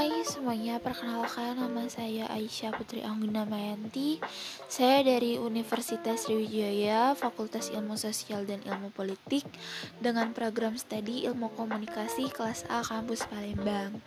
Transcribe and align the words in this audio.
Hai 0.00 0.24
semuanya, 0.24 0.80
perkenalkan 0.80 1.60
nama 1.60 1.84
saya 1.92 2.24
Aisyah 2.32 2.72
Putri 2.72 3.04
Angguna 3.04 3.44
Mayanti. 3.44 4.16
Saya 4.64 5.04
dari 5.04 5.36
Universitas 5.36 6.24
Sriwijaya, 6.24 7.12
Fakultas 7.12 7.68
Ilmu 7.68 8.00
Sosial 8.00 8.48
dan 8.48 8.64
Ilmu 8.64 8.96
Politik 8.96 9.44
Dengan 10.00 10.32
program 10.32 10.80
studi 10.80 11.28
Ilmu 11.28 11.52
Komunikasi 11.52 12.32
kelas 12.32 12.64
A 12.72 12.80
Kampus 12.80 13.28
Palembang 13.28 14.00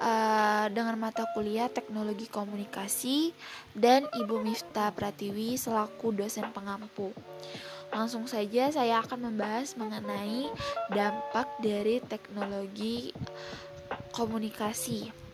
uh, 0.00 0.66
dengan 0.72 0.96
mata 0.96 1.28
kuliah 1.36 1.68
Teknologi 1.68 2.24
Komunikasi 2.28 3.32
dan 3.76 4.08
Ibu 4.08 4.40
Mifta 4.44 4.90
Pratiwi 4.92 5.58
selaku 5.60 6.12
dosen 6.16 6.52
pengampu. 6.52 7.12
Langsung 7.88 8.28
saja 8.28 8.68
saya 8.68 9.00
akan 9.00 9.32
membahas 9.32 9.72
mengenai 9.80 10.52
dampak 10.92 11.48
dari 11.64 12.04
teknologi 12.04 13.16
komunikasi. 14.12 15.27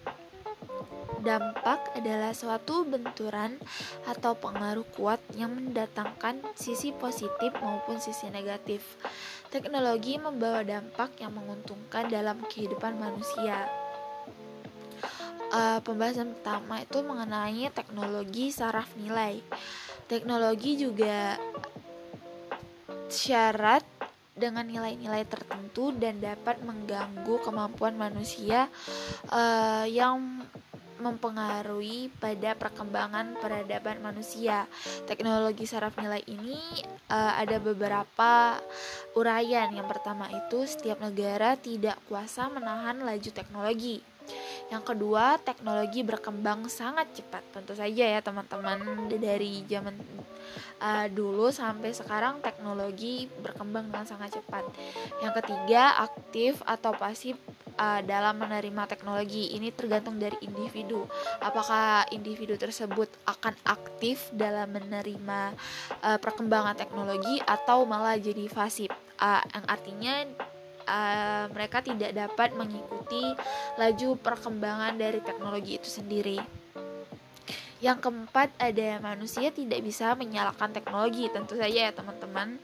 Dampak 1.25 1.97
adalah 1.97 2.37
suatu 2.37 2.85
benturan 2.85 3.57
atau 4.05 4.37
pengaruh 4.37 4.85
kuat 4.93 5.17
yang 5.33 5.57
mendatangkan 5.57 6.45
sisi 6.53 6.93
positif 6.93 7.49
maupun 7.65 7.97
sisi 7.97 8.29
negatif. 8.29 9.01
Teknologi 9.49 10.21
membawa 10.21 10.61
dampak 10.61 11.17
yang 11.25 11.33
menguntungkan 11.33 12.13
dalam 12.13 12.45
kehidupan 12.45 13.01
manusia. 13.01 13.65
Uh, 15.49 15.81
pembahasan 15.81 16.37
pertama 16.37 16.85
itu 16.85 16.99
mengenai 17.01 17.73
teknologi 17.73 18.53
saraf 18.53 18.93
nilai. 19.01 19.41
Teknologi 20.05 20.77
juga 20.77 21.41
syarat 23.09 23.87
dengan 24.35 24.67
nilai-nilai 24.67 25.25
tertentu 25.25 25.95
dan 25.95 26.19
dapat 26.19 26.59
mengganggu 26.67 27.39
kemampuan 27.47 27.95
manusia 27.95 28.67
uh, 29.31 29.87
yang 29.87 30.43
mempengaruhi 31.05 32.09
pada 32.17 32.57
perkembangan 32.57 33.37
peradaban 33.37 34.01
manusia. 34.01 34.65
Teknologi 35.05 35.69
saraf 35.69 36.01
nilai 36.01 36.25
ini 36.25 36.57
uh, 37.13 37.37
ada 37.37 37.61
beberapa 37.61 38.57
uraian. 39.13 39.69
Yang 39.69 39.89
pertama 39.93 40.33
itu 40.33 40.65
setiap 40.65 41.05
negara 41.05 41.61
tidak 41.61 42.01
kuasa 42.09 42.49
menahan 42.49 43.05
laju 43.05 43.31
teknologi. 43.31 44.01
Yang 44.73 44.97
kedua, 44.97 45.37
teknologi 45.37 46.01
berkembang 46.01 46.73
sangat 46.73 47.13
cepat. 47.13 47.45
Tentu 47.53 47.77
saja 47.77 48.05
ya 48.09 48.21
teman-teman 48.25 49.13
dari 49.21 49.61
zaman 49.69 49.93
uh, 50.81 51.07
dulu 51.13 51.53
sampai 51.53 51.93
sekarang 51.93 52.41
teknologi 52.41 53.29
berkembang 53.45 53.93
dengan 53.93 54.09
sangat 54.09 54.41
cepat. 54.41 54.65
Yang 55.21 55.45
ketiga, 55.45 56.01
aktif 56.09 56.65
atau 56.65 56.97
pasif 56.97 57.37
uh, 57.79 58.01
dalam 58.03 58.39
menerima 58.39 58.83
teknologi. 58.87 59.55
Ini 59.55 59.71
tergantung 59.75 60.19
dari 60.19 60.39
individu. 60.43 61.07
Apakah 61.43 62.09
individu 62.15 62.55
tersebut 62.59 63.11
akan 63.27 63.55
aktif 63.67 64.31
dalam 64.35 64.75
menerima 64.75 65.55
uh, 66.03 66.19
perkembangan 66.19 66.79
teknologi 66.79 67.39
atau 67.43 67.87
malah 67.87 68.19
jadi 68.19 68.47
pasif. 68.51 68.91
Uh, 69.15 69.43
yang 69.55 69.67
artinya 69.71 70.15
uh, 70.89 71.45
mereka 71.55 71.81
tidak 71.81 72.13
dapat 72.13 72.53
mengikuti 72.59 73.23
laju 73.79 74.09
perkembangan 74.19 74.95
dari 74.99 75.21
teknologi 75.23 75.79
itu 75.79 75.89
sendiri. 75.89 76.64
Yang 77.85 78.09
keempat 78.09 78.49
ada 78.57 78.89
manusia 79.05 79.53
tidak 79.53 79.85
bisa 79.85 80.17
menyalakan 80.17 80.73
teknologi. 80.73 81.29
Tentu 81.29 81.61
saja 81.61 81.93
ya 81.93 81.93
teman-teman. 81.93 82.57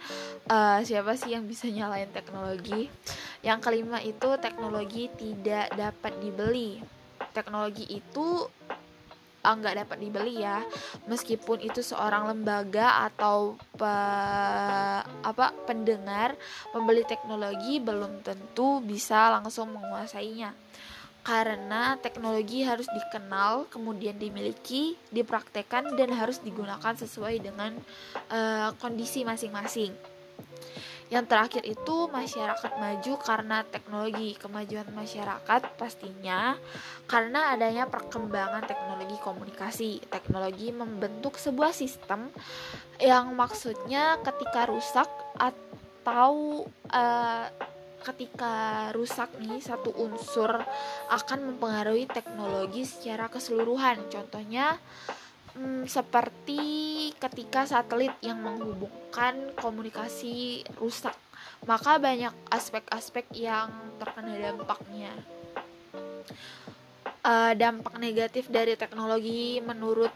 Uh, 0.49 0.81
siapa 0.81 1.13
sih 1.13 1.37
yang 1.37 1.45
bisa 1.45 1.69
nyalain 1.69 2.09
teknologi? 2.09 2.89
Yang 3.45 3.59
kelima 3.61 4.01
itu 4.01 4.29
teknologi 4.41 5.13
tidak 5.13 5.77
dapat 5.77 6.17
dibeli. 6.25 6.81
Teknologi 7.37 7.85
itu 7.85 8.49
uh, 9.45 9.55
nggak 9.57 9.85
dapat 9.85 9.99
dibeli 10.01 10.45
ya 10.45 10.65
meskipun 11.09 11.65
itu 11.65 11.81
seorang 11.81 12.29
lembaga 12.29 13.09
atau 13.09 13.57
pe, 13.77 13.93
apa 15.25 15.53
pendengar 15.65 16.37
membeli 16.77 17.05
teknologi 17.09 17.81
belum 17.81 18.21
tentu 18.25 18.85
bisa 18.85 19.33
langsung 19.41 19.73
menguasainya 19.73 20.53
karena 21.21 22.01
teknologi 22.01 22.65
harus 22.65 22.89
dikenal, 22.89 23.69
kemudian 23.69 24.17
dimiliki, 24.17 24.97
dipraktekkan, 25.13 25.93
dan 25.95 26.11
harus 26.17 26.41
digunakan 26.41 26.97
sesuai 26.97 27.45
dengan 27.45 27.77
uh, 28.33 28.73
kondisi 28.81 29.23
masing-masing. 29.23 29.93
Yang 31.11 31.27
terakhir 31.27 31.63
itu 31.67 31.97
masyarakat 32.07 32.73
maju 32.79 33.13
karena 33.19 33.67
teknologi 33.67 34.39
kemajuan 34.39 34.87
masyarakat 34.95 35.75
pastinya 35.75 36.55
karena 37.11 37.51
adanya 37.51 37.91
perkembangan 37.91 38.63
teknologi 38.63 39.19
komunikasi. 39.19 39.99
Teknologi 40.07 40.71
membentuk 40.71 41.35
sebuah 41.35 41.75
sistem 41.75 42.31
yang 43.03 43.35
maksudnya 43.35 44.23
ketika 44.23 44.71
rusak 44.71 45.11
atau 45.35 46.63
uh, 46.95 47.47
ketika 48.01 48.89
rusak 48.97 49.29
nih 49.41 49.61
satu 49.61 49.93
unsur 49.97 50.51
akan 51.13 51.39
mempengaruhi 51.53 52.09
teknologi 52.09 52.85
secara 52.89 53.29
keseluruhan. 53.29 54.09
Contohnya 54.09 54.81
hmm, 55.57 55.85
seperti 55.89 56.63
ketika 57.17 57.69
satelit 57.69 58.13
yang 58.25 58.41
menghubungkan 58.41 59.53
komunikasi 59.61 60.65
rusak, 60.81 61.15
maka 61.69 62.01
banyak 62.01 62.33
aspek-aspek 62.49 63.29
yang 63.37 63.71
terkena 64.01 64.53
dampaknya. 64.53 65.13
Uh, 67.21 67.53
dampak 67.53 68.01
negatif 68.01 68.49
dari 68.49 68.81
teknologi 68.81 69.61
menurut 69.61 70.13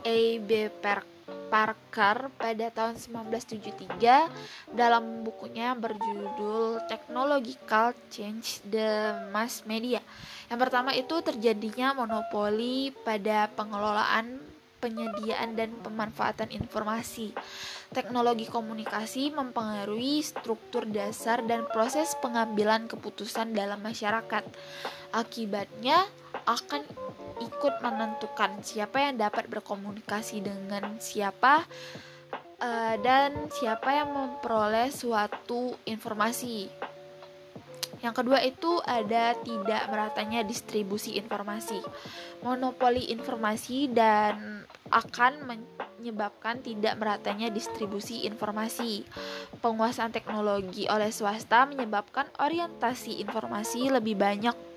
A.B. 0.00 0.72
Perk 0.80 1.15
Parker 1.46 2.28
pada 2.34 2.66
tahun 2.74 2.98
1973 2.98 4.74
dalam 4.74 5.22
bukunya 5.22 5.72
berjudul 5.78 6.84
Technological 6.90 7.94
Change 8.10 8.66
the 8.66 9.14
Mass 9.30 9.62
Media. 9.64 10.02
Yang 10.50 10.60
pertama 10.68 10.90
itu 10.94 11.16
terjadinya 11.22 11.94
monopoli 11.94 12.90
pada 13.06 13.50
pengelolaan 13.54 14.56
penyediaan 14.86 15.56
dan 15.56 15.72
pemanfaatan 15.82 16.52
informasi. 16.52 17.32
Teknologi 17.90 18.46
komunikasi 18.46 19.32
mempengaruhi 19.32 20.20
struktur 20.22 20.84
dasar 20.86 21.42
dan 21.42 21.66
proses 21.70 22.14
pengambilan 22.20 22.86
keputusan 22.86 23.56
dalam 23.56 23.80
masyarakat. 23.82 24.44
Akibatnya 25.10 26.06
akan 26.46 26.82
ikut 27.42 27.74
menentukan 27.84 28.64
siapa 28.64 29.02
yang 29.02 29.20
dapat 29.20 29.50
berkomunikasi 29.50 30.40
dengan 30.40 30.96
siapa 31.02 31.66
uh, 32.62 32.94
dan 33.02 33.50
siapa 33.52 33.92
yang 33.92 34.08
memperoleh 34.14 34.88
suatu 34.88 35.76
informasi. 35.84 36.70
Yang 38.00 38.14
kedua 38.22 38.38
itu 38.44 38.76
ada 38.84 39.32
tidak 39.40 39.82
meratanya 39.88 40.44
distribusi 40.44 41.16
informasi. 41.16 41.80
Monopoli 42.44 43.08
informasi 43.08 43.88
dan 43.88 44.62
akan 44.92 45.48
menyebabkan 45.48 46.60
tidak 46.60 46.94
meratanya 47.00 47.48
distribusi 47.48 48.28
informasi. 48.28 49.02
Penguasaan 49.64 50.12
teknologi 50.12 50.84
oleh 50.86 51.08
swasta 51.08 51.64
menyebabkan 51.64 52.28
orientasi 52.36 53.18
informasi 53.24 53.88
lebih 53.88 54.14
banyak 54.14 54.75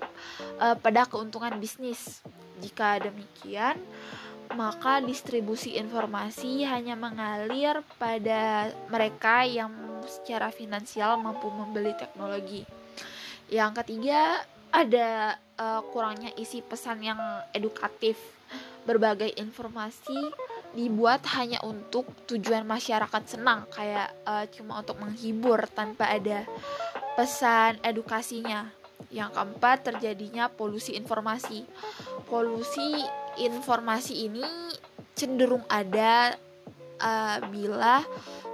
uh, 0.60 0.76
pada 0.76 1.06
keuntungan 1.06 1.56
bisnis. 1.58 2.20
Jika 2.60 3.00
demikian, 3.00 3.80
maka 4.54 4.98
distribusi 4.98 5.78
informasi 5.78 6.66
hanya 6.66 6.98
mengalir 6.98 7.80
pada 7.96 8.68
mereka 8.90 9.46
yang 9.46 9.70
secara 10.04 10.50
finansial 10.50 11.20
mampu 11.20 11.46
membeli 11.48 11.94
teknologi. 11.94 12.66
Yang 13.50 13.82
ketiga, 13.82 14.42
ada 14.70 15.38
uh, 15.58 15.80
kurangnya 15.90 16.30
isi 16.38 16.62
pesan 16.62 17.02
yang 17.02 17.18
edukatif. 17.54 18.18
Berbagai 18.80 19.36
informasi 19.38 20.18
dibuat 20.74 21.22
hanya 21.36 21.62
untuk 21.66 22.06
tujuan 22.26 22.64
masyarakat 22.64 23.22
senang, 23.26 23.66
kayak 23.70 24.08
uh, 24.24 24.46
cuma 24.50 24.80
untuk 24.82 24.98
menghibur 24.98 25.62
tanpa 25.70 26.10
ada 26.10 26.46
pesan 27.14 27.78
edukasinya. 27.82 28.79
Yang 29.08 29.30
keempat, 29.32 29.76
terjadinya 29.88 30.52
polusi 30.52 30.92
informasi. 30.92 31.64
Polusi 32.28 33.00
informasi 33.40 34.28
ini 34.28 34.44
cenderung 35.16 35.64
ada 35.72 36.36
uh, 37.00 37.38
bila 37.48 38.04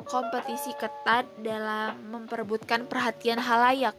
kompetisi 0.06 0.70
ketat 0.78 1.26
dalam 1.42 1.98
memperebutkan 2.14 2.86
perhatian 2.86 3.42
halayak. 3.42 3.98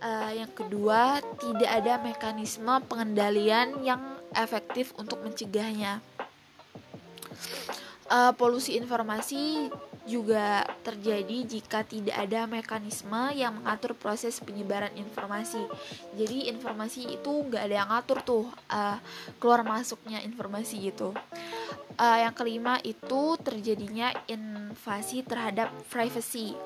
Uh, 0.00 0.32
yang 0.36 0.52
kedua, 0.52 1.24
tidak 1.40 1.70
ada 1.80 1.96
mekanisme 2.00 2.72
pengendalian 2.88 3.80
yang 3.80 4.00
efektif 4.36 4.92
untuk 5.00 5.24
mencegahnya. 5.24 6.04
Uh, 8.10 8.34
polusi 8.34 8.74
informasi 8.74 9.70
juga 10.02 10.66
terjadi 10.82 11.46
jika 11.46 11.86
tidak 11.86 12.18
ada 12.18 12.42
mekanisme 12.50 13.30
yang 13.38 13.62
mengatur 13.62 13.94
proses 13.94 14.42
penyebaran 14.42 14.90
informasi. 14.98 15.62
Jadi 16.18 16.50
informasi 16.50 17.06
itu 17.06 17.30
nggak 17.30 17.70
ada 17.70 17.76
yang 17.78 17.90
ngatur 17.94 18.18
tuh 18.26 18.44
uh, 18.66 18.98
keluar 19.38 19.62
masuknya 19.62 20.18
informasi 20.26 20.90
gitu. 20.90 21.14
Uh, 21.94 22.18
yang 22.18 22.34
kelima 22.34 22.82
itu 22.82 23.38
terjadinya 23.38 24.10
invasi 24.26 25.22
terhadap 25.22 25.70
privacy. 25.86 26.58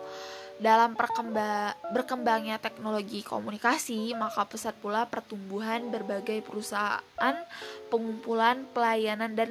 Dalam 0.55 0.95
perkemba 0.95 1.75
berkembangnya 1.91 2.63
teknologi 2.63 3.21
komunikasi, 3.21 4.15
maka 4.17 4.47
pesat 4.47 4.73
pula 4.79 5.03
pertumbuhan 5.05 5.91
berbagai 5.91 6.47
perusahaan, 6.47 7.37
pengumpulan, 7.91 8.63
pelayanan, 8.71 9.35
dan 9.35 9.51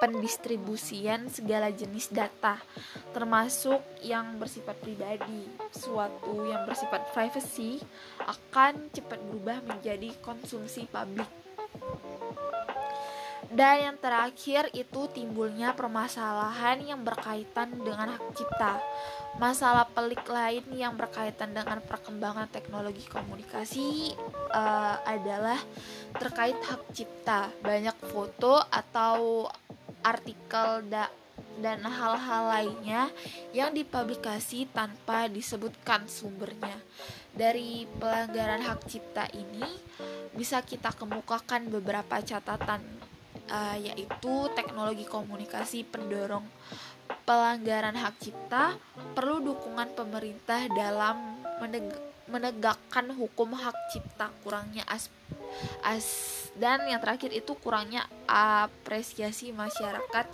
pendistribusian 0.00 1.28
segala 1.28 1.68
jenis 1.68 2.08
data, 2.08 2.56
termasuk 3.12 3.84
yang 4.00 4.40
bersifat 4.40 4.80
pribadi. 4.80 5.44
Suatu 5.70 6.48
yang 6.48 6.64
bersifat 6.64 7.12
privacy 7.12 7.78
akan 8.24 8.88
cepat 8.90 9.20
berubah 9.20 9.60
menjadi 9.68 10.16
konsumsi 10.24 10.88
publik. 10.88 11.28
Dan 13.50 13.82
yang 13.82 13.96
terakhir 13.98 14.70
itu 14.78 15.10
timbulnya 15.10 15.74
permasalahan 15.74 16.86
yang 16.86 17.02
berkaitan 17.02 17.74
dengan 17.82 18.14
hak 18.14 18.38
cipta. 18.38 18.78
Masalah 19.42 19.90
pelik 19.90 20.22
lain 20.30 20.62
yang 20.70 20.94
berkaitan 20.94 21.50
dengan 21.50 21.82
perkembangan 21.82 22.46
teknologi 22.46 23.02
komunikasi 23.10 24.14
uh, 24.54 25.02
adalah 25.02 25.58
terkait 26.14 26.54
hak 26.62 26.94
cipta. 26.94 27.50
Banyak 27.58 27.98
foto 28.14 28.62
atau 28.70 29.50
artikel 30.02 30.84
da 30.88 31.08
dan 31.60 31.84
hal-hal 31.84 32.52
lainnya 32.52 33.08
yang 33.56 33.72
dipublikasi 33.72 34.68
tanpa 34.72 35.28
disebutkan 35.28 36.08
sumbernya. 36.08 36.76
Dari 37.32 37.88
pelanggaran 38.00 38.64
hak 38.64 38.88
cipta 38.88 39.28
ini 39.32 39.64
bisa 40.36 40.60
kita 40.64 40.92
kemukakan 40.96 41.68
beberapa 41.68 42.20
catatan 42.20 42.80
uh, 43.50 43.76
yaitu 43.76 44.34
teknologi 44.56 45.04
komunikasi 45.04 45.84
pendorong 45.84 46.44
pelanggaran 47.26 47.98
hak 47.98 48.16
cipta 48.22 48.78
perlu 49.12 49.42
dukungan 49.42 49.92
pemerintah 49.98 50.70
dalam 50.70 51.42
meneg 51.58 51.90
menegakkan 52.30 53.10
hukum 53.10 53.58
hak 53.58 53.74
cipta 53.90 54.30
kurangnya 54.46 54.86
as, 54.86 55.10
as 55.82 56.40
dan 56.58 56.82
yang 56.84 56.98
terakhir 56.98 57.30
itu 57.30 57.54
kurangnya 57.56 58.04
apresiasi 58.26 59.54
masyarakat 59.54 60.26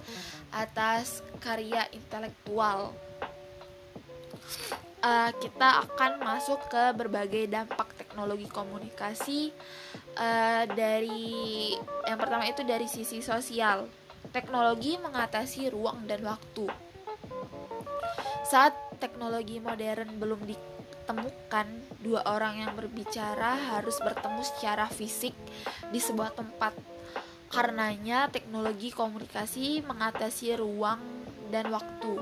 atas 0.50 1.20
karya 1.42 1.84
intelektual. 1.92 2.96
Uh, 5.06 5.30
kita 5.38 5.86
akan 5.86 6.18
masuk 6.18 6.58
ke 6.66 6.84
berbagai 6.96 7.46
dampak 7.46 7.94
teknologi 7.94 8.48
komunikasi 8.50 9.54
uh, 10.18 10.64
dari 10.66 11.76
yang 12.08 12.18
pertama 12.18 12.48
itu 12.48 12.64
dari 12.64 12.88
sisi 12.90 13.20
sosial. 13.20 13.86
Teknologi 14.34 14.98
mengatasi 14.98 15.70
ruang 15.70 16.02
dan 16.10 16.26
waktu. 16.26 16.66
Saat 18.42 18.74
teknologi 18.98 19.62
modern 19.62 20.18
belum 20.18 20.42
di 20.42 20.75
temukan 21.06 21.66
dua 22.02 22.26
orang 22.26 22.60
yang 22.66 22.72
berbicara 22.74 23.56
harus 23.74 23.96
bertemu 24.02 24.42
secara 24.42 24.90
fisik 24.90 25.32
di 25.88 26.02
sebuah 26.02 26.34
tempat. 26.34 26.74
Karenanya 27.46 28.26
teknologi 28.28 28.90
komunikasi 28.90 29.86
mengatasi 29.86 30.58
ruang 30.58 31.00
dan 31.48 31.70
waktu. 31.70 32.20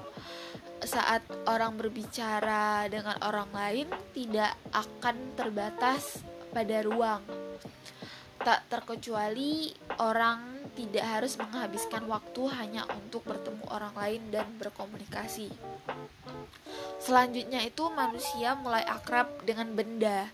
Saat 0.84 1.24
orang 1.48 1.80
berbicara 1.80 2.84
dengan 2.92 3.16
orang 3.24 3.48
lain 3.50 3.88
tidak 4.12 4.52
akan 4.70 5.16
terbatas 5.32 6.20
pada 6.52 6.84
ruang. 6.84 7.24
Tak 8.44 8.68
terkecuali 8.68 9.72
orang 9.96 10.53
tidak 10.74 11.06
harus 11.06 11.38
menghabiskan 11.38 12.02
waktu 12.10 12.42
hanya 12.50 12.82
untuk 12.90 13.22
bertemu 13.24 13.64
orang 13.70 13.94
lain 13.94 14.22
dan 14.34 14.46
berkomunikasi. 14.58 15.54
Selanjutnya 16.98 17.62
itu 17.62 17.86
manusia 17.94 18.58
mulai 18.58 18.82
akrab 18.84 19.30
dengan 19.46 19.70
benda. 19.72 20.26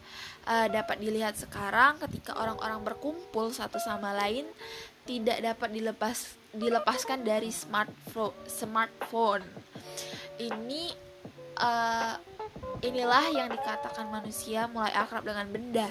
Uh, 0.48 0.66
dapat 0.72 0.96
dilihat 0.98 1.36
sekarang 1.36 2.00
ketika 2.08 2.32
orang-orang 2.40 2.80
berkumpul 2.80 3.52
satu 3.52 3.76
sama 3.76 4.16
lain 4.16 4.48
tidak 5.04 5.44
dapat 5.44 5.68
dilepas 5.76 6.40
dilepaskan 6.56 7.22
dari 7.22 7.52
smartphone. 8.48 9.44
Ini 10.40 10.82
uh, 11.60 12.14
inilah 12.80 13.24
yang 13.30 13.52
dikatakan 13.52 14.08
manusia 14.08 14.66
mulai 14.72 14.90
akrab 14.96 15.22
dengan 15.22 15.46
benda. 15.52 15.88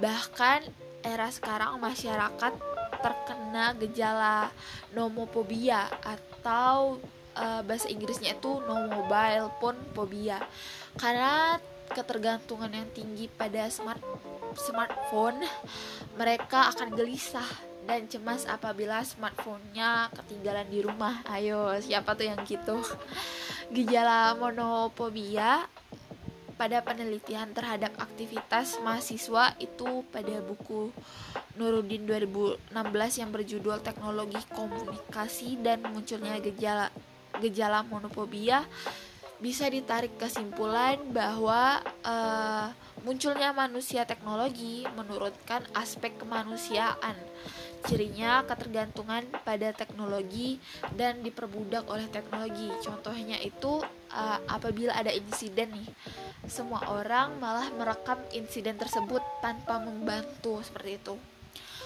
Bahkan 0.00 0.60
era 1.04 1.28
sekarang 1.28 1.76
masyarakat 1.78 2.73
terkena 3.04 3.76
gejala 3.76 4.48
nomophobia 4.96 5.92
atau 6.00 6.96
uh, 7.36 7.60
bahasa 7.60 7.92
Inggrisnya 7.92 8.32
itu 8.32 8.64
no 8.64 8.88
mobile 8.88 9.52
phone 9.60 9.76
phobia 9.92 10.40
karena 10.96 11.60
ketergantungan 11.92 12.72
yang 12.72 12.88
tinggi 12.96 13.28
pada 13.28 13.68
smart 13.68 14.00
smartphone 14.56 15.44
mereka 16.16 16.72
akan 16.72 16.96
gelisah 16.96 17.46
dan 17.84 18.08
cemas 18.08 18.48
apabila 18.48 19.04
smartphone-nya 19.04 20.08
ketinggalan 20.16 20.64
di 20.72 20.80
rumah. 20.80 21.20
Ayo, 21.28 21.76
siapa 21.84 22.16
tuh 22.16 22.32
yang 22.32 22.40
gitu? 22.48 22.80
Gejala 23.76 24.32
monophobia 24.40 25.68
pada 26.56 26.80
penelitian 26.80 27.52
terhadap 27.52 27.92
aktivitas 28.00 28.80
mahasiswa 28.80 29.52
itu 29.60 30.06
pada 30.08 30.38
buku 30.40 30.94
Nuruddin 31.54 32.02
2016 32.02 32.74
yang 33.22 33.30
berjudul 33.30 33.78
Teknologi 33.78 34.42
Komunikasi 34.50 35.62
dan 35.62 35.86
munculnya 35.86 36.42
gejala 36.42 36.90
gejala 37.38 37.86
monofobia 37.86 38.66
bisa 39.42 39.66
ditarik 39.66 40.14
kesimpulan 40.18 40.98
bahwa 41.10 41.82
uh, 42.06 42.70
munculnya 43.02 43.50
manusia 43.50 44.06
teknologi 44.06 44.86
menurunkan 44.94 45.66
aspek 45.74 46.14
kemanusiaan. 46.16 47.18
Cirinya 47.84 48.40
ketergantungan 48.48 49.28
pada 49.44 49.76
teknologi 49.76 50.56
dan 50.96 51.20
diperbudak 51.20 51.84
oleh 51.84 52.08
teknologi. 52.08 52.72
Contohnya 52.80 53.36
itu 53.44 53.84
uh, 54.14 54.38
apabila 54.48 54.96
ada 54.96 55.12
insiden 55.12 55.76
nih, 55.76 55.90
semua 56.48 56.80
orang 56.88 57.36
malah 57.36 57.68
merekam 57.76 58.16
insiden 58.32 58.80
tersebut 58.80 59.20
tanpa 59.44 59.76
membantu 59.82 60.64
seperti 60.64 60.96
itu. 60.96 61.33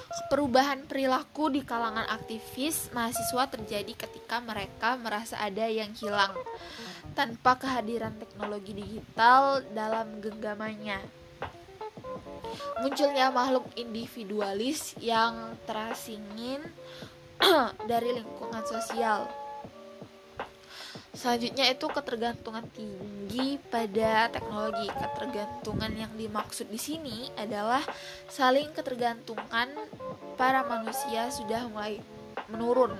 Perubahan 0.08 0.88
perilaku 0.88 1.52
di 1.52 1.60
kalangan 1.60 2.08
aktivis 2.08 2.88
mahasiswa 2.96 3.44
terjadi 3.52 3.92
ketika 3.92 4.40
mereka 4.40 4.96
merasa 4.96 5.36
ada 5.36 5.68
yang 5.68 5.92
hilang 5.92 6.32
tanpa 7.12 7.60
kehadiran 7.60 8.16
teknologi 8.16 8.72
digital 8.72 9.60
dalam 9.76 10.24
genggamannya. 10.24 11.00
Munculnya 12.80 13.28
makhluk 13.28 13.68
individualis 13.76 14.96
yang 14.96 15.56
terasingin 15.68 16.64
dari 17.90 18.16
lingkungan 18.16 18.64
sosial 18.64 19.28
Selanjutnya 21.18 21.66
itu 21.66 21.86
ketergantungan 21.90 22.62
tinggi 22.70 23.58
pada 23.66 24.30
teknologi. 24.30 24.86
Ketergantungan 24.86 25.90
yang 25.98 26.12
dimaksud 26.14 26.70
di 26.70 26.78
sini 26.78 27.26
adalah 27.34 27.82
saling 28.30 28.70
ketergantungan 28.70 29.66
para 30.38 30.62
manusia 30.62 31.26
sudah 31.34 31.66
mulai 31.74 31.98
menurun 32.46 32.94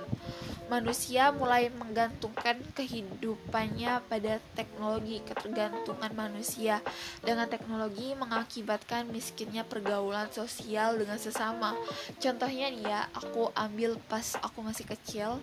manusia 0.69 1.33
mulai 1.33 1.73
menggantungkan 1.73 2.61
kehidupannya 2.77 4.05
pada 4.05 4.37
teknologi. 4.53 5.19
Ketergantungan 5.25 6.13
manusia 6.13 6.79
dengan 7.25 7.49
teknologi 7.49 8.13
mengakibatkan 8.13 9.09
miskinnya 9.09 9.65
pergaulan 9.65 10.29
sosial 10.29 10.95
dengan 11.01 11.17
sesama. 11.17 11.73
Contohnya 12.21 12.69
nih 12.69 12.85
ya, 12.85 13.01
aku 13.11 13.49
ambil 13.57 13.97
pas 14.05 14.37
aku 14.39 14.61
masih 14.61 14.85
kecil, 14.85 15.41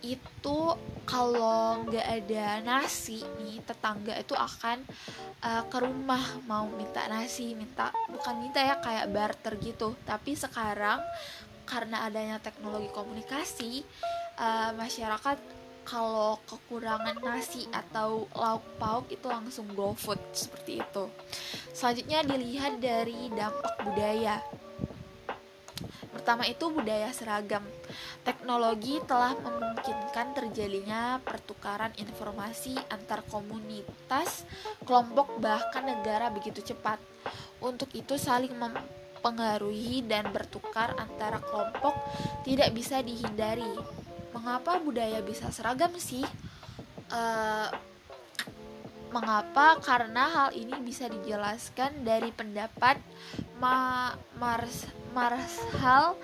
itu 0.00 0.58
kalau 1.04 1.82
nggak 1.90 2.06
ada 2.06 2.62
nasi 2.62 3.26
nih, 3.42 3.58
tetangga 3.66 4.14
itu 4.16 4.38
akan 4.38 4.86
uh, 5.42 5.66
ke 5.66 5.78
rumah 5.82 6.22
mau 6.46 6.70
minta 6.70 7.04
nasi, 7.10 7.58
minta 7.58 7.90
bukan 8.06 8.38
minta 8.38 8.62
ya 8.62 8.78
kayak 8.78 9.10
barter 9.10 9.58
gitu. 9.58 9.98
Tapi 10.06 10.38
sekarang 10.38 11.02
karena 11.66 12.02
adanya 12.06 12.42
teknologi 12.42 12.90
komunikasi 12.90 13.86
uh, 14.40 14.72
masyarakat 14.74 15.60
kalau 15.84 16.38
kekurangan 16.48 17.18
nasi 17.20 17.66
atau 17.74 18.30
lauk 18.32 18.64
pauk 18.80 19.06
itu 19.12 19.26
langsung 19.26 19.68
go 19.76 19.92
food 19.92 20.20
seperti 20.32 20.80
itu. 20.80 21.04
Selanjutnya 21.74 22.24
dilihat 22.24 22.78
dari 22.78 23.28
dampak 23.32 23.74
budaya. 23.84 24.38
Pertama 26.14 26.44
itu 26.44 26.68
budaya 26.68 27.08
seragam. 27.16 27.64
Teknologi 28.22 29.00
telah 29.08 29.34
memungkinkan 29.40 30.36
terjadinya 30.36 31.16
pertukaran 31.24 31.90
informasi 31.96 32.76
antar 32.92 33.24
komunitas, 33.26 34.44
kelompok 34.84 35.40
bahkan 35.40 35.88
negara 35.88 36.28
begitu 36.28 36.60
cepat. 36.60 37.00
Untuk 37.58 37.88
itu 37.96 38.20
saling 38.20 38.52
mempengaruhi 38.52 40.04
dan 40.04 40.28
bertukar 40.28 40.92
antara 41.00 41.40
kelompok 41.40 41.96
tidak 42.44 42.68
bisa 42.76 43.00
dihindari 43.00 43.99
mengapa 44.34 44.78
budaya 44.80 45.20
bisa 45.22 45.50
seragam 45.50 45.90
sih? 45.98 46.24
Uh, 47.10 47.68
mengapa? 49.10 49.78
Karena 49.82 50.30
hal 50.30 50.48
ini 50.54 50.78
bisa 50.82 51.10
dijelaskan 51.10 52.06
dari 52.06 52.30
pendapat 52.30 52.98
Ma 53.58 54.14
Mars 54.38 54.86
Marshall 55.10 56.14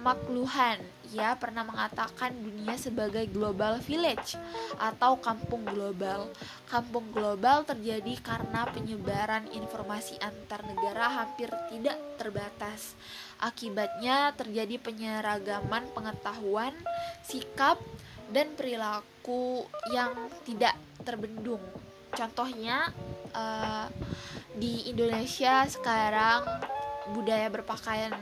McLuhan 0.00 0.80
ia 1.14 1.32
pernah 1.40 1.64
mengatakan 1.64 2.36
dunia 2.36 2.76
sebagai 2.76 3.24
global 3.32 3.80
village 3.80 4.36
atau 4.76 5.16
kampung 5.16 5.64
global. 5.64 6.28
Kampung 6.68 7.08
global 7.14 7.64
terjadi 7.64 8.18
karena 8.20 8.68
penyebaran 8.68 9.48
informasi 9.52 10.20
antar 10.20 10.64
negara 10.68 11.24
hampir 11.24 11.48
tidak 11.72 11.96
terbatas. 12.20 12.92
Akibatnya 13.40 14.34
terjadi 14.36 14.76
penyeragaman 14.82 15.88
pengetahuan, 15.96 16.74
sikap, 17.24 17.80
dan 18.28 18.52
perilaku 18.52 19.64
yang 19.94 20.12
tidak 20.44 20.76
terbendung. 21.06 21.62
Contohnya 22.12 22.92
uh, 23.32 23.86
di 24.56 24.90
Indonesia 24.90 25.64
sekarang 25.70 26.44
budaya 27.14 27.48
berpakaian 27.48 28.12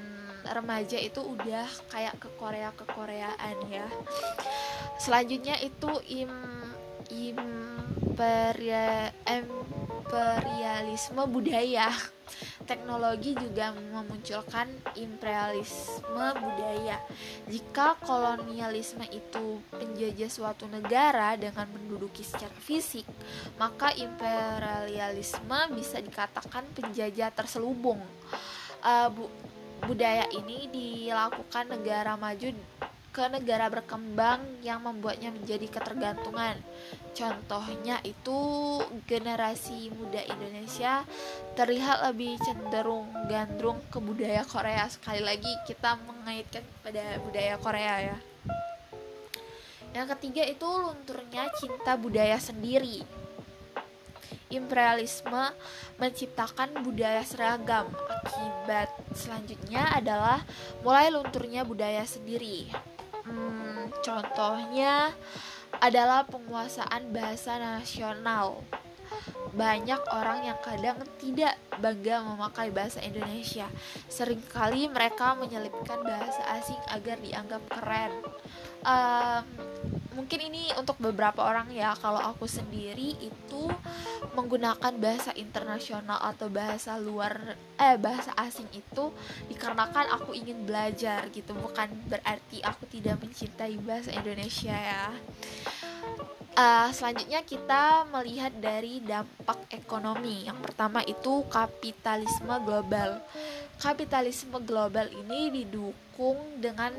remaja 0.52 0.98
itu 1.00 1.22
udah 1.22 1.66
kayak 1.90 2.18
ke 2.20 2.28
Korea 2.38 2.70
ke 2.74 2.84
Koreaan 2.90 3.56
ya 3.70 3.86
selanjutnya 5.00 5.56
itu 5.62 5.90
im 6.10 6.30
imperia, 7.06 9.14
imperialisme 9.26 11.22
budaya 11.30 11.90
teknologi 12.66 13.38
juga 13.38 13.70
memunculkan 13.72 14.66
imperialisme 14.98 16.26
budaya. 16.34 16.98
Jika 17.46 17.94
kolonialisme 18.02 19.06
itu 19.14 19.62
penjajah 19.70 20.30
suatu 20.30 20.66
negara 20.66 21.38
dengan 21.38 21.70
menduduki 21.70 22.26
secara 22.26 22.52
fisik, 22.58 23.06
maka 23.56 23.94
imperialisme 23.94 25.78
bisa 25.78 26.02
dikatakan 26.02 26.66
penjajah 26.74 27.30
terselubung. 27.30 28.02
Uh, 28.82 29.08
bu 29.14 29.24
budaya 29.86 30.26
ini 30.34 30.66
dilakukan 30.68 31.70
negara 31.70 32.18
maju 32.18 32.50
ke 33.14 33.24
negara 33.32 33.72
berkembang 33.72 34.44
yang 34.60 34.84
membuatnya 34.84 35.32
menjadi 35.32 35.72
ketergantungan. 35.72 36.60
Contohnya 37.16 37.96
itu 38.04 38.36
generasi 39.08 39.88
muda 39.88 40.20
Indonesia 40.20 41.00
terlihat 41.56 42.12
lebih 42.12 42.36
cenderung 42.44 43.08
gandrung 43.24 43.80
ke 43.88 43.96
budaya 43.96 44.44
Korea. 44.44 44.84
Sekali 44.92 45.24
lagi 45.24 45.48
kita 45.64 45.96
mengaitkan 46.04 46.60
pada 46.84 47.16
budaya 47.24 47.56
Korea 47.56 47.94
ya. 48.12 48.18
Yang 49.96 50.06
ketiga 50.20 50.44
itu 50.44 50.68
lunturnya 50.68 51.48
cinta 51.56 51.96
budaya 51.96 52.36
sendiri 52.36 53.25
imperialisme 54.48 55.52
menciptakan 55.98 56.82
budaya 56.86 57.22
seragam. 57.26 57.90
Akibat 58.22 58.90
selanjutnya 59.14 59.90
adalah 59.94 60.42
mulai 60.86 61.10
lunturnya 61.10 61.66
budaya 61.66 62.06
sendiri. 62.06 62.70
Hmm, 63.26 63.90
contohnya 64.06 65.10
adalah 65.82 66.22
penguasaan 66.24 67.10
bahasa 67.10 67.58
nasional. 67.58 68.62
Banyak 69.56 70.02
orang 70.12 70.44
yang 70.44 70.58
kadang 70.60 70.98
tidak 71.16 71.56
bangga 71.80 72.20
memakai 72.22 72.68
bahasa 72.70 73.00
Indonesia. 73.00 73.66
Seringkali 74.10 74.90
mereka 74.90 75.32
menyelipkan 75.38 76.02
bahasa 76.04 76.42
asing 76.60 76.78
agar 76.92 77.16
dianggap 77.22 77.62
keren. 77.70 78.12
Um, 78.84 79.44
mungkin 80.16 80.48
ini 80.48 80.72
untuk 80.80 80.96
beberapa 80.96 81.44
orang 81.44 81.68
ya. 81.70 81.92
Kalau 82.00 82.18
aku 82.18 82.48
sendiri 82.48 83.14
itu 83.20 83.62
menggunakan 84.32 84.96
bahasa 84.96 85.36
internasional 85.36 86.16
atau 86.18 86.48
bahasa 86.48 86.96
luar 86.96 87.54
eh 87.76 88.00
bahasa 88.00 88.32
asing 88.40 88.66
itu 88.72 89.12
dikarenakan 89.52 90.16
aku 90.16 90.32
ingin 90.32 90.64
belajar 90.64 91.28
gitu. 91.30 91.52
Bukan 91.52 91.92
berarti 92.08 92.64
aku 92.64 92.88
tidak 92.88 93.20
mencintai 93.20 93.76
bahasa 93.84 94.10
Indonesia 94.16 94.74
ya. 94.74 95.12
Uh, 96.56 96.88
selanjutnya 96.88 97.44
kita 97.44 98.08
melihat 98.08 98.48
dari 98.56 99.04
dampak 99.04 99.68
ekonomi. 99.68 100.48
Yang 100.48 100.58
pertama 100.64 101.04
itu 101.04 101.44
kapitalisme 101.52 102.56
global. 102.64 103.20
Kapitalisme 103.76 104.56
global 104.64 105.04
ini 105.12 105.52
didukung 105.52 106.40
dengan 106.56 106.96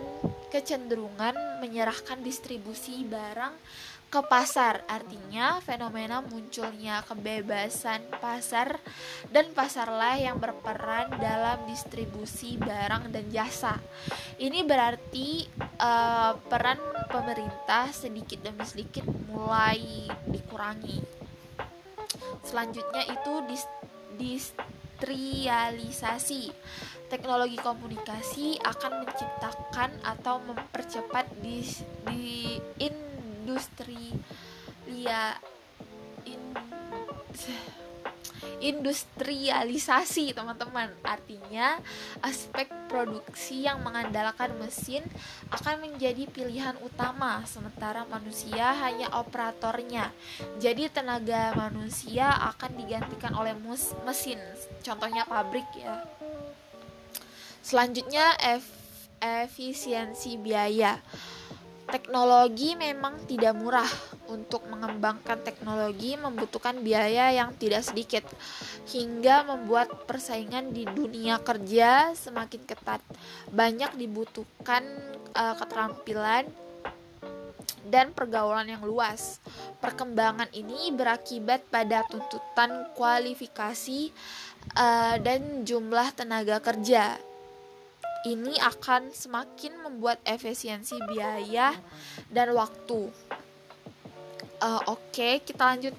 kecenderungan 0.53 1.33
menyerahkan 1.59 2.21
distribusi 2.21 3.03
barang 3.05 3.53
ke 4.07 4.23
pasar. 4.23 4.87
Artinya, 4.87 5.59
fenomena 5.59 6.23
munculnya 6.23 7.03
kebebasan 7.03 8.07
pasar 8.23 8.79
dan 9.27 9.51
pasarlah 9.51 10.15
yang 10.15 10.39
berperan 10.39 11.11
dalam 11.19 11.67
distribusi 11.67 12.55
barang 12.55 13.11
dan 13.11 13.27
jasa. 13.27 13.75
Ini 14.39 14.63
berarti 14.63 15.43
uh, 15.59 16.39
peran 16.47 16.79
pemerintah 17.11 17.91
sedikit 17.91 18.39
demi 18.47 18.63
sedikit 18.63 19.03
mulai 19.27 20.07
dikurangi. 20.27 21.03
Selanjutnya 22.47 23.03
itu 23.11 23.33
dis, 23.51 23.63
dis 24.15 24.45
industrialisasi. 24.97 26.49
Teknologi 27.07 27.55
komunikasi 27.61 28.59
akan 28.65 29.05
menciptakan 29.05 29.91
atau 30.03 30.43
mempercepat 30.43 31.29
di, 31.39 31.63
di 32.09 32.59
industri 32.81 34.11
ya 34.91 35.37
in, 36.27 36.41
industrialisasi 38.59 40.33
teman-teman. 40.33 40.91
Artinya 41.05 41.79
aspek 42.23 42.69
produksi 42.87 43.67
yang 43.67 43.83
mengandalkan 43.83 44.55
mesin 44.57 45.03
akan 45.51 45.83
menjadi 45.83 46.27
pilihan 46.29 46.75
utama 46.81 47.43
sementara 47.45 48.07
manusia 48.07 48.73
hanya 48.81 49.11
operatornya. 49.15 50.11
Jadi 50.57 50.89
tenaga 50.89 51.53
manusia 51.53 52.31
akan 52.55 52.71
digantikan 52.77 53.33
oleh 53.35 53.53
mesin. 54.05 54.39
Contohnya 54.81 55.27
pabrik 55.27 55.67
ya. 55.75 56.03
Selanjutnya 57.61 58.31
efisiensi 59.19 60.39
biaya 60.39 61.01
Teknologi 61.87 62.75
memang 62.75 63.15
tidak 63.23 63.55
murah. 63.55 63.87
Untuk 64.27 64.67
mengembangkan 64.67 65.39
teknologi 65.39 66.19
membutuhkan 66.19 66.83
biaya 66.83 67.31
yang 67.31 67.55
tidak 67.55 67.87
sedikit, 67.87 68.27
hingga 68.91 69.47
membuat 69.47 70.03
persaingan 70.03 70.75
di 70.75 70.83
dunia 70.83 71.39
kerja 71.39 72.11
semakin 72.11 72.67
ketat. 72.67 72.99
Banyak 73.55 73.95
dibutuhkan 73.95 74.83
uh, 75.31 75.55
keterampilan 75.55 76.43
dan 77.87 78.11
pergaulan 78.11 78.67
yang 78.67 78.83
luas. 78.83 79.39
Perkembangan 79.79 80.51
ini 80.51 80.91
berakibat 80.91 81.63
pada 81.71 82.03
tuntutan 82.11 82.91
kualifikasi 82.99 84.11
uh, 84.75 85.15
dan 85.23 85.63
jumlah 85.63 86.11
tenaga 86.11 86.59
kerja 86.59 87.15
ini 88.27 88.59
akan 88.59 89.15
semakin 89.15 89.79
membuat 89.79 90.19
efisiensi 90.27 90.99
biaya 91.07 91.71
dan 92.27 92.51
waktu. 92.51 93.07
Uh, 94.57 94.81
Oke, 94.89 95.13
okay, 95.13 95.33
kita 95.45 95.63
lanjut. 95.63 95.95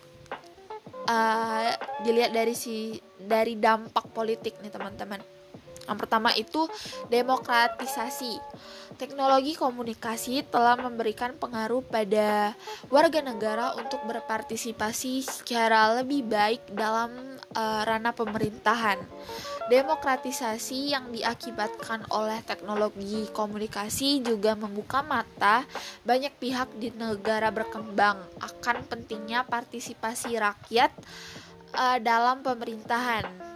Uh, 1.08 1.72
dilihat 2.04 2.36
dari 2.36 2.52
si 2.52 3.00
dari 3.16 3.56
dampak 3.56 4.12
politik 4.12 4.60
nih 4.60 4.68
teman-teman. 4.68 5.37
Yang 5.88 5.98
pertama 6.04 6.30
itu 6.36 6.68
demokratisasi. 7.08 8.36
Teknologi 9.00 9.56
komunikasi 9.56 10.44
telah 10.46 10.76
memberikan 10.76 11.32
pengaruh 11.40 11.80
pada 11.86 12.52
warga 12.92 13.20
negara 13.24 13.72
untuk 13.78 14.02
berpartisipasi 14.04 15.24
secara 15.24 15.96
lebih 16.02 16.28
baik 16.28 16.60
dalam 16.76 17.10
uh, 17.56 17.82
ranah 17.88 18.12
pemerintahan 18.12 18.98
Demokratisasi 19.68 20.96
yang 20.96 21.12
diakibatkan 21.12 22.08
oleh 22.08 22.40
teknologi 22.40 23.28
komunikasi 23.36 24.24
juga 24.24 24.56
membuka 24.56 25.04
mata 25.04 25.68
banyak 26.08 26.32
pihak 26.40 26.72
di 26.80 26.88
negara 26.96 27.52
berkembang 27.52 28.16
akan 28.40 28.76
pentingnya 28.88 29.44
partisipasi 29.44 30.40
rakyat 30.40 30.88
uh, 31.76 32.00
dalam 32.00 32.40
pemerintahan. 32.40 33.47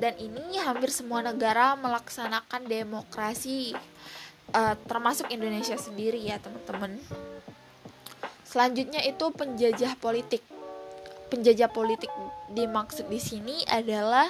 Dan 0.00 0.16
ini 0.16 0.56
hampir 0.56 0.88
semua 0.88 1.20
negara 1.20 1.76
melaksanakan 1.76 2.64
demokrasi 2.64 3.76
uh, 4.56 4.74
termasuk 4.88 5.28
Indonesia 5.28 5.76
sendiri 5.76 6.16
ya, 6.24 6.40
teman-teman. 6.40 6.96
Selanjutnya 8.48 9.04
itu 9.04 9.28
penjajah 9.28 9.94
politik. 10.00 10.40
Penjajah 11.28 11.68
politik 11.70 12.10
dimaksud 12.50 13.06
di 13.06 13.20
sini 13.20 13.62
adalah 13.68 14.26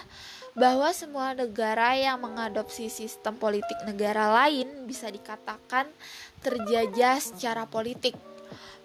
bahwa 0.58 0.90
semua 0.90 1.32
negara 1.32 1.94
yang 1.94 2.20
mengadopsi 2.20 2.90
sistem 2.90 3.38
politik 3.38 3.78
negara 3.86 4.28
lain 4.28 4.84
bisa 4.84 5.06
dikatakan 5.06 5.86
terjajah 6.42 7.22
secara 7.22 7.64
politik. 7.64 8.18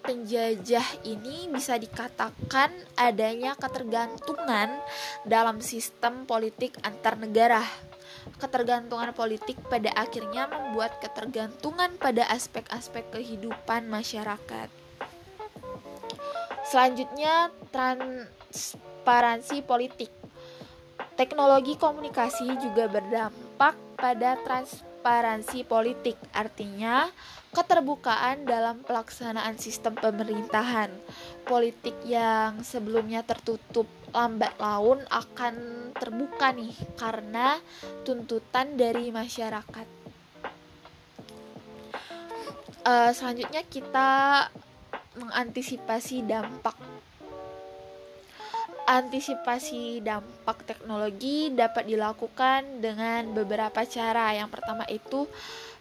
Penjajah 0.06 1.02
ini 1.02 1.50
bisa 1.50 1.82
dikatakan 1.82 2.70
adanya 2.94 3.58
ketergantungan 3.58 4.78
dalam 5.26 5.60
sistem 5.66 6.30
politik 6.30 6.78
antar 6.86 7.18
negara. 7.18 7.66
Ketergantungan 8.38 9.14
politik 9.18 9.58
pada 9.66 9.90
akhirnya 9.98 10.46
membuat 10.46 11.02
ketergantungan 11.02 11.98
pada 11.98 12.26
aspek-aspek 12.30 13.10
kehidupan 13.18 13.90
masyarakat. 13.90 14.70
Selanjutnya, 16.66 17.54
transparansi 17.70 19.62
politik 19.66 20.10
Teknologi 21.16 21.80
komunikasi 21.80 22.60
juga 22.60 22.92
berdampak 22.92 23.80
pada 23.96 24.36
transparansi 24.44 24.95
politik, 25.70 26.18
artinya 26.34 27.06
keterbukaan 27.54 28.44
dalam 28.44 28.82
pelaksanaan 28.82 29.56
sistem 29.62 29.94
pemerintahan. 29.94 30.90
Politik 31.46 31.94
yang 32.04 32.66
sebelumnya 32.66 33.22
tertutup 33.22 33.86
lambat 34.10 34.58
laun 34.58 35.06
akan 35.08 35.56
terbuka 35.94 36.52
nih 36.58 36.74
karena 36.98 37.62
tuntutan 38.02 38.74
dari 38.74 39.14
masyarakat. 39.14 39.88
Uh, 42.86 43.10
selanjutnya 43.14 43.62
kita 43.66 44.10
mengantisipasi 45.18 46.26
dampak 46.26 46.95
Antisipasi 48.86 49.98
dampak 50.06 50.62
teknologi 50.70 51.50
dapat 51.50 51.90
dilakukan 51.90 52.86
dengan 52.86 53.34
beberapa 53.34 53.82
cara. 53.82 54.38
Yang 54.38 54.50
pertama 54.54 54.86
itu 54.86 55.26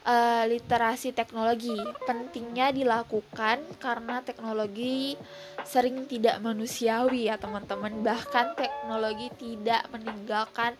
uh, 0.08 0.44
literasi 0.48 1.12
teknologi. 1.12 1.76
Pentingnya 2.08 2.72
dilakukan 2.72 3.60
karena 3.76 4.24
teknologi 4.24 5.20
sering 5.68 6.08
tidak 6.08 6.40
manusiawi 6.40 7.28
ya 7.28 7.36
teman-teman. 7.36 8.00
Bahkan 8.00 8.56
teknologi 8.56 9.28
tidak 9.36 9.84
meninggalkan 9.92 10.72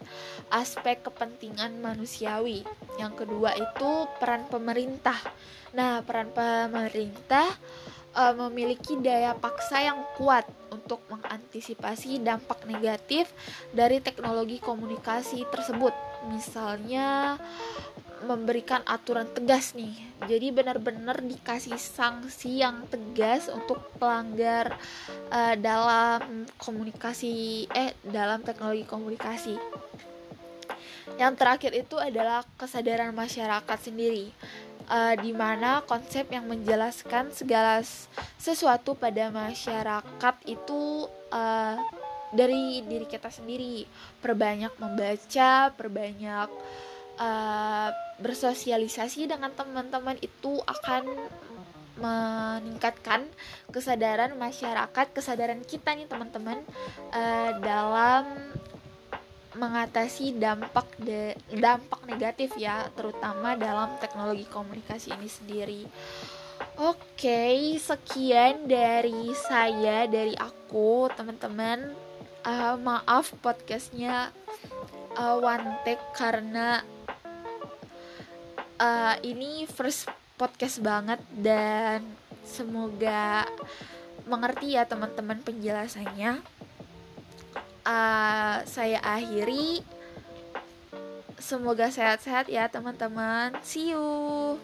aspek 0.49 1.04
kepentingan 1.04 1.76
manusiawi. 1.85 2.64
Yang 2.97 3.28
kedua 3.28 3.52
itu 3.52 4.09
peran 4.16 4.49
pemerintah. 4.49 5.21
Nah, 5.76 6.00
peran 6.00 6.33
pemerintah 6.33 7.52
uh, 8.14 8.33
memiliki 8.47 8.97
daya 8.97 9.35
paksa 9.35 9.83
yang 9.83 10.00
kuat 10.16 10.47
untuk 10.75 11.00
mengantisipasi 11.07 12.19
dampak 12.19 12.66
negatif 12.66 13.31
dari 13.71 14.02
teknologi 14.02 14.59
komunikasi 14.59 15.47
tersebut. 15.49 15.95
Misalnya 16.26 17.38
memberikan 18.25 18.81
aturan 18.88 19.28
tegas 19.31 19.76
nih. 19.76 19.93
Jadi 20.25 20.50
benar-benar 20.50 21.21
dikasih 21.21 21.76
sanksi 21.76 22.64
yang 22.64 22.88
tegas 22.88 23.52
untuk 23.52 23.78
pelanggar 24.00 24.75
uh, 25.28 25.54
dalam 25.61 26.49
komunikasi 26.57 27.66
eh 27.71 27.93
dalam 28.02 28.40
teknologi 28.40 28.88
komunikasi. 28.88 29.54
Yang 31.21 31.35
terakhir 31.37 31.73
itu 31.76 31.97
adalah 32.00 32.43
kesadaran 32.57 33.12
masyarakat 33.12 33.78
sendiri 33.78 34.33
uh, 34.88 35.14
di 35.19 35.33
mana 35.33 35.85
konsep 35.85 36.29
yang 36.31 36.49
menjelaskan 36.49 37.33
segala 37.33 37.81
sesuatu 38.37 38.97
pada 38.97 39.31
masyarakat 39.33 40.35
itu 40.49 41.07
uh, 41.33 41.77
dari 42.35 42.83
diri 42.85 43.07
kita 43.07 43.31
sendiri. 43.31 43.87
Perbanyak 44.20 44.75
membaca 44.81 45.70
perbanyak 45.73 46.49
uh, 47.18 47.88
bersosialisasi 48.18 49.31
dengan 49.31 49.51
teman-teman 49.55 50.18
itu 50.23 50.59
akan 50.66 51.05
meningkatkan 51.94 53.23
kesadaran 53.70 54.35
masyarakat 54.35 55.07
kesadaran 55.14 55.62
kita 55.62 55.94
nih 55.94 56.11
teman-teman 56.11 56.59
uh, 57.14 57.51
dalam 57.62 58.27
mengatasi 59.55 60.37
dampak 60.37 60.87
de, 60.99 61.35
dampak 61.55 62.03
negatif 62.07 62.55
ya 62.59 62.87
terutama 62.95 63.55
dalam 63.55 63.95
teknologi 63.99 64.47
komunikasi 64.51 65.14
ini 65.14 65.29
sendiri. 65.31 65.83
Oke, 66.79 67.79
sekian 67.79 68.67
dari 68.67 69.31
saya 69.35 70.07
dari 70.11 70.35
aku 70.35 71.11
teman-teman. 71.14 71.95
Uh, 72.45 72.77
maaf 72.77 73.33
podcastnya 73.40 74.29
uh, 75.17 75.40
one 75.40 75.81
take 75.81 76.03
karena 76.12 76.85
uh, 78.77 79.17
ini 79.25 79.64
first 79.64 80.12
podcast 80.37 80.83
banget 80.85 81.25
dan 81.33 82.05
semoga 82.45 83.49
mengerti 84.29 84.77
ya 84.77 84.85
teman-teman 84.85 85.40
penjelasannya 85.40 86.40
uh, 87.85 88.64
saya 88.66 88.99
akhiri. 89.01 89.85
Semoga 91.38 91.92
sehat-sehat 91.92 92.49
ya 92.49 92.68
teman-teman. 92.73 93.53
See 93.61 93.92
you. 93.92 94.57